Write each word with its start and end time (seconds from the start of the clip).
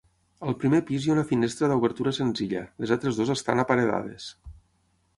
Al 0.45 0.55
primer 0.63 0.79
pis 0.87 1.05
hi 1.07 1.11
ha 1.11 1.13
una 1.15 1.25
finestra 1.33 1.69
d'obertura 1.73 2.15
senzilla, 2.21 2.65
les 2.85 2.97
altres 2.99 3.21
dues 3.23 3.35
estan 3.39 3.67
aparedades. 3.67 4.35